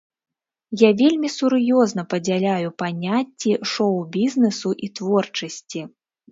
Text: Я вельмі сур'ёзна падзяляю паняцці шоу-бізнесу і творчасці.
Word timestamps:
Я 0.81 0.89
вельмі 1.01 1.29
сур'ёзна 1.39 2.05
падзяляю 2.15 2.73
паняцці 2.81 3.51
шоу-бізнесу 3.75 4.69
і 4.85 4.93
творчасці. 5.01 5.81